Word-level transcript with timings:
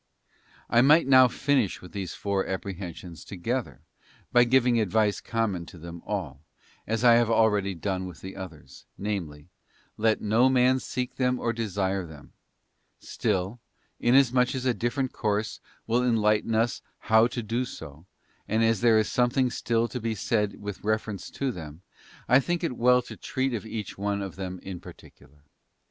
I 0.67 0.81
might 0.81 1.05
now 1.05 1.27
finish 1.27 1.79
with 1.79 1.91
these 1.91 2.15
four 2.15 2.47
apprehensions 2.47 3.23
together, 3.23 3.81
by 4.31 4.45
giving 4.45 4.79
advice 4.81 5.21
common 5.21 5.67
to 5.67 5.77
them 5.77 6.01
all, 6.07 6.41
as 6.87 7.03
I 7.03 7.13
have 7.17 7.29
already 7.29 7.75
done 7.75 8.07
with 8.07 8.21
the 8.21 8.35
others— 8.35 8.87
namely; 9.07 9.47
let 9.97 10.19
no 10.19 10.49
man 10.49 10.79
seek 10.79 11.17
them 11.17 11.39
or 11.39 11.53
desire 11.53 12.03
them: 12.03 12.33
still, 12.99 13.59
inasmuch 13.99 14.55
as 14.55 14.65
a 14.65 14.73
different 14.73 15.13
course 15.13 15.59
will 15.85 16.01
en 16.01 16.17
lighten 16.17 16.55
us 16.55 16.81
how 17.01 17.27
to 17.27 17.43
do 17.43 17.63
so, 17.63 18.07
and 18.47 18.63
as 18.63 18.81
there 18.81 18.97
is 18.97 19.07
something 19.07 19.51
still 19.51 19.87
to 19.87 19.99
be 19.99 20.15
said 20.15 20.59
with 20.59 20.83
reference 20.83 21.29
to 21.29 21.51
them, 21.51 21.83
I 22.27 22.39
think 22.39 22.63
it 22.63 22.75
well 22.75 23.03
to 23.03 23.15
treat 23.15 23.53
of 23.53 23.67
each 23.67 23.99
one 23.99 24.23
of 24.23 24.35
them 24.35 24.57
in 24.63 24.79
particular. 24.79 25.43